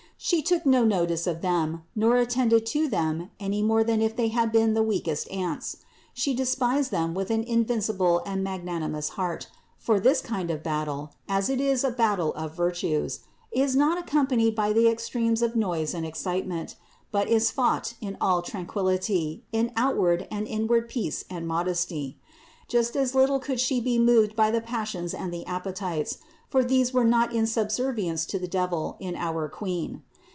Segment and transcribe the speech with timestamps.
[0.23, 4.27] She took no notice of them, nor attended to them any more than if they
[4.27, 5.77] had been the weakest ants.
[6.13, 9.47] She despised them with an invincible and magnanimous heart;
[9.79, 14.53] for this kind of battle, as it is a battle of virtues, is not accompanied
[14.53, 16.75] by the extremes of noise and excitement,
[17.11, 22.19] but is fought in all tranquillity, in outward and inward peace and modesty.
[22.67, 26.93] Just as little could She be moved by the passions and the appetites; for these
[26.93, 30.03] were not in subservience to the devil in our Queen.